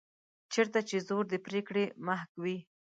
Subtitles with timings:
[0.53, 2.57] چېرته چې زور د پرېکړې محک وي.